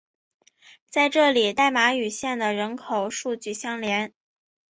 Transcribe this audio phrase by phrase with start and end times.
[0.89, 4.11] 在这里代码与县的人口数据相连。